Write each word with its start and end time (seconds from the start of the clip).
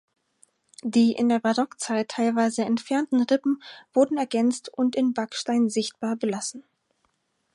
Die 0.81 1.11
in 1.11 1.29
der 1.29 1.37
Barockzeit 1.37 2.09
teilweise 2.09 2.63
entfernten 2.65 3.21
Rippen 3.21 3.61
wurden 3.93 4.17
ergänzt 4.17 4.67
und 4.67 4.95
in 4.95 5.13
Backstein 5.13 5.69
sichtbar 5.69 6.15
belassen. 6.15 6.63